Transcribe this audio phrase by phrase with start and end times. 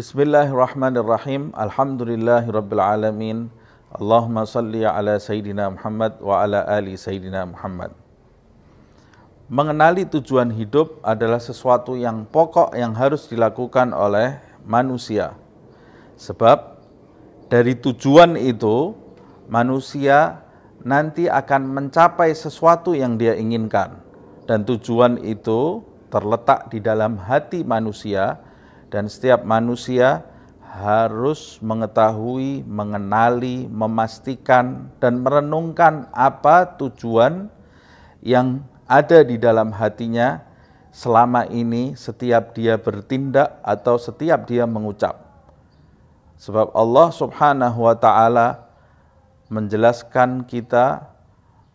[0.00, 1.52] Bismillahirrahmanirrahim.
[1.52, 3.52] Alhamdulillahirabbil alamin.
[3.92, 7.92] Allahumma salli ala sayyidina Muhammad wa ala ali sayyidina Muhammad.
[9.52, 15.36] Mengenali tujuan hidup adalah sesuatu yang pokok yang harus dilakukan oleh manusia.
[16.16, 16.80] Sebab
[17.52, 18.96] dari tujuan itu
[19.52, 20.40] manusia
[20.80, 24.00] nanti akan mencapai sesuatu yang dia inginkan
[24.48, 28.48] dan tujuan itu terletak di dalam hati manusia
[28.90, 30.26] dan setiap manusia
[30.70, 37.50] harus mengetahui, mengenali, memastikan dan merenungkan apa tujuan
[38.22, 40.42] yang ada di dalam hatinya
[40.94, 45.18] selama ini setiap dia bertindak atau setiap dia mengucap.
[46.38, 48.70] Sebab Allah Subhanahu wa taala
[49.50, 51.10] menjelaskan kita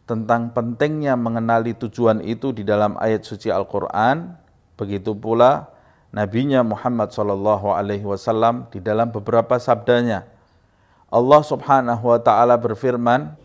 [0.08, 4.40] tentang pentingnya mengenali tujuan itu di dalam ayat suci Al-Qur'an,
[4.80, 5.75] begitu pula
[6.16, 10.24] nabinya Muhammad sallallahu alaihi wasallam di dalam beberapa sabdanya.
[11.12, 13.36] Allah Subhanahu wa taala berfirman,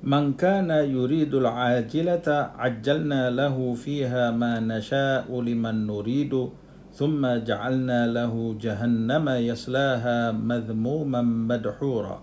[0.00, 6.56] "Man kana yuridul ajilata ajjalna lahu fiha ma nasha'u liman nuridu."
[6.90, 12.18] ثم جعلنا له جهنم يصلاها مذموما مدحورا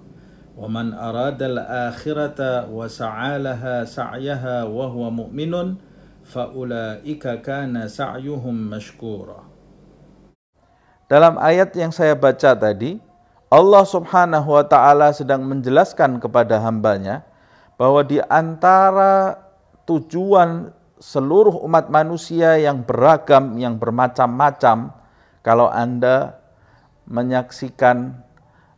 [0.59, 5.75] ومن أراد الآخرة وسعى لها سعيها وهو مؤمن
[6.27, 9.56] فأولئك كان سعيهم مشكورا
[11.07, 12.99] Dalam ayat yang saya baca tadi,
[13.47, 17.23] Allah Subhanahu wa taala sedang menjelaskan kepada hambanya
[17.79, 19.39] bahwa di antara
[19.87, 24.91] tujuan seluruh umat manusia yang beragam, yang bermacam-macam,
[25.47, 26.43] kalau Anda
[27.07, 28.19] menyaksikan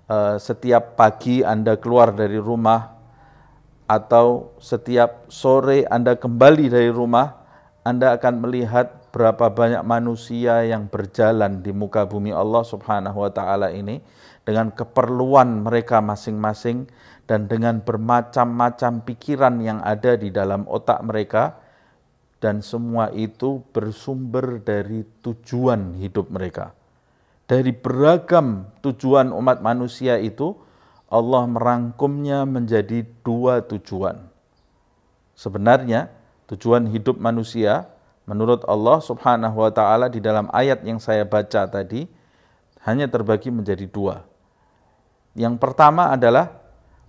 [0.06, 2.94] uh, setiap pagi Anda keluar dari rumah
[3.90, 7.42] atau setiap sore Anda kembali dari rumah,
[7.82, 13.74] Anda akan melihat berapa banyak manusia yang berjalan di muka bumi Allah Subhanahu wa taala
[13.74, 14.02] ini
[14.46, 16.90] dengan keperluan mereka masing-masing
[17.30, 21.62] dan dengan bermacam-macam pikiran yang ada di dalam otak mereka
[22.42, 26.72] dan semua itu bersumber dari tujuan hidup mereka.
[27.46, 30.56] Dari beragam tujuan umat manusia itu,
[31.10, 34.22] Allah merangkumnya menjadi dua tujuan.
[35.36, 36.14] Sebenarnya,
[36.50, 37.90] tujuan hidup manusia
[38.30, 42.06] menurut Allah Subhanahu wa taala di dalam ayat yang saya baca tadi
[42.86, 44.22] hanya terbagi menjadi dua.
[45.34, 46.54] Yang pertama adalah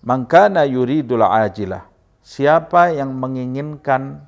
[0.00, 1.84] mangkana yuridul ajilah.
[2.24, 4.24] Siapa yang menginginkan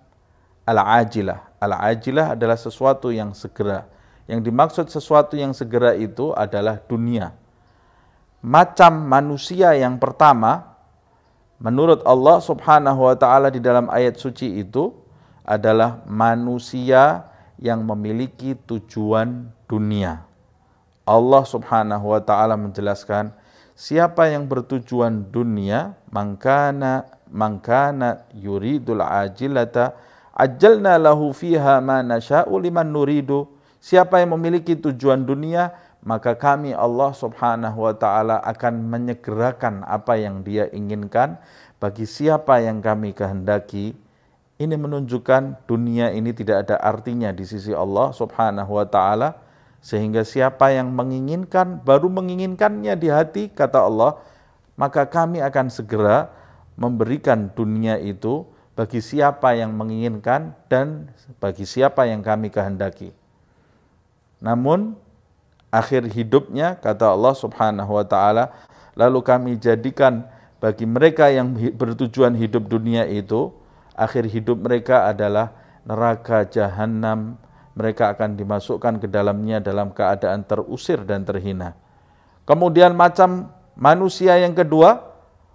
[0.68, 1.56] al-ajilah.
[1.60, 3.88] Al-ajilah adalah sesuatu yang segera.
[4.28, 7.34] Yang dimaksud sesuatu yang segera itu adalah dunia.
[8.42, 10.76] Macam manusia yang pertama,
[11.62, 15.01] menurut Allah subhanahu wa ta'ala di dalam ayat suci itu,
[15.42, 17.26] adalah manusia
[17.58, 20.22] yang memiliki tujuan dunia.
[21.02, 23.34] Allah subhanahu wa ta'ala menjelaskan,
[23.74, 29.98] siapa yang bertujuan dunia, mangkana, mangkana yuridul ajilata,
[30.32, 33.44] Ajalna lahu fiha ma nasya'u liman nuridu.
[33.82, 40.40] Siapa yang memiliki tujuan dunia, maka kami Allah Subhanahu wa taala akan menyegerakan apa yang
[40.40, 41.36] Dia inginkan
[41.76, 43.92] bagi siapa yang kami kehendaki.
[44.62, 49.34] Ini menunjukkan dunia ini tidak ada artinya di sisi Allah Subhanahu wa taala
[49.82, 54.22] sehingga siapa yang menginginkan baru menginginkannya di hati kata Allah
[54.78, 56.30] maka kami akan segera
[56.78, 58.46] memberikan dunia itu
[58.78, 61.10] bagi siapa yang menginginkan dan
[61.42, 63.10] bagi siapa yang kami kehendaki.
[64.38, 64.94] Namun
[65.74, 68.54] akhir hidupnya kata Allah Subhanahu wa taala
[68.94, 70.22] lalu kami jadikan
[70.62, 73.50] bagi mereka yang bertujuan hidup dunia itu
[73.96, 77.36] akhir hidup mereka adalah neraka jahanam
[77.72, 81.72] mereka akan dimasukkan ke dalamnya dalam keadaan terusir dan terhina.
[82.44, 83.48] Kemudian macam
[83.78, 85.12] manusia yang kedua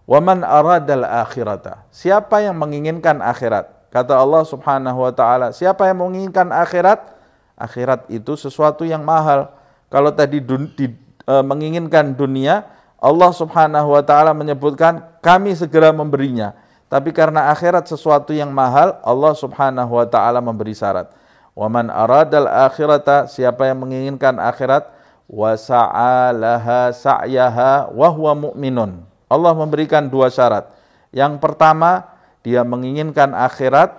[0.08, 1.84] Waman aradal akhirata.
[1.92, 3.92] Siapa yang menginginkan akhirat?
[3.92, 7.12] Kata Allah Subhanahu wa taala, siapa yang menginginkan akhirat?
[7.60, 9.52] Akhirat itu sesuatu yang mahal.
[9.92, 10.96] Kalau tadi dun, di,
[11.28, 12.64] e, menginginkan dunia,
[13.04, 16.56] Allah Subhanahu wa taala menyebutkan kami segera memberinya.
[16.88, 21.12] Tapi karena akhirat sesuatu yang mahal, Allah Subhanahu wa taala memberi syarat.
[21.52, 24.88] Waman aradal akhirata, siapa yang menginginkan akhirat,
[25.28, 30.72] wa sa'alaha sa'yaha wa huwa mu'minun Allah memberikan dua syarat.
[31.12, 32.08] Yang pertama,
[32.48, 33.92] dia menginginkan akhirat,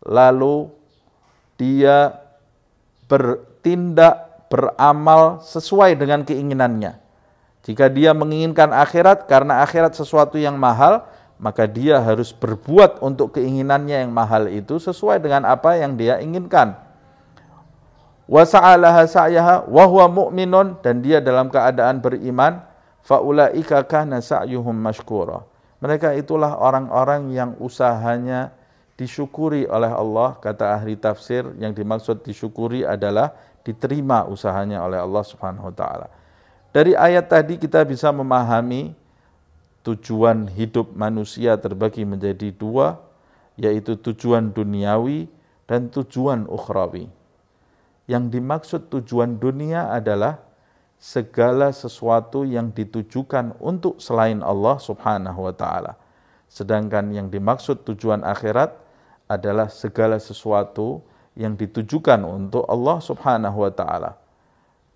[0.00, 0.72] lalu
[1.60, 2.16] dia
[3.04, 6.96] bertindak, beramal sesuai dengan keinginannya.
[7.66, 11.02] Jika dia menginginkan akhirat karena akhirat sesuatu yang mahal,
[11.36, 16.74] maka dia harus berbuat untuk keinginannya yang mahal itu sesuai dengan apa yang dia inginkan.
[18.26, 20.34] wa sa'alaha sa'yaha wa huwa
[20.82, 22.58] dan dia dalam keadaan beriman
[23.06, 25.46] faulaika kana sa'yuhum mashkura.
[25.78, 28.50] Mereka itulah orang-orang yang usahanya
[28.98, 35.70] disyukuri oleh Allah, kata ahli tafsir yang dimaksud disyukuri adalah diterima usahanya oleh Allah Subhanahu
[35.70, 36.08] wa taala.
[36.74, 38.96] Dari ayat tadi kita bisa memahami
[39.86, 42.98] tujuan hidup manusia terbagi menjadi dua,
[43.54, 45.30] yaitu tujuan duniawi
[45.70, 47.06] dan tujuan ukhrawi.
[48.10, 50.42] Yang dimaksud tujuan dunia adalah
[50.98, 55.94] segala sesuatu yang ditujukan untuk selain Allah Subhanahu wa taala.
[56.50, 58.74] Sedangkan yang dimaksud tujuan akhirat
[59.30, 61.02] adalah segala sesuatu
[61.38, 64.10] yang ditujukan untuk Allah Subhanahu wa taala.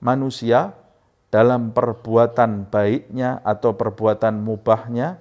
[0.00, 0.72] Manusia
[1.30, 5.18] dalam perbuatan baiknya atau perbuatan mubahnya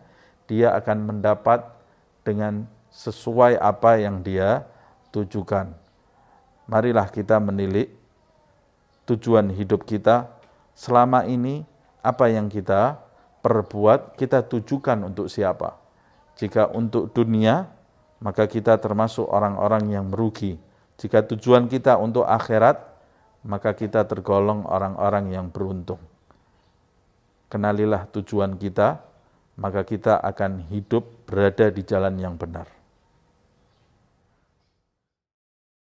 [0.49, 1.65] dia akan mendapat
[2.25, 4.65] dengan sesuai apa yang dia
[5.13, 5.69] tujukan
[6.65, 7.93] marilah kita menilik
[9.05, 10.29] tujuan hidup kita
[10.73, 11.65] selama ini
[12.05, 13.09] apa yang kita
[13.39, 15.79] perbuat kita tujukan untuk siapa.
[16.39, 17.67] Jika untuk dunia,
[18.23, 20.59] maka kita termasuk orang-orang yang merugi.
[20.99, 22.88] Jika tujuan kita untuk akhirat,
[23.43, 25.99] maka kita tergolong orang-orang yang beruntung.
[27.49, 29.01] Kenalilah tujuan kita,
[29.59, 32.78] maka kita akan hidup berada di jalan yang benar.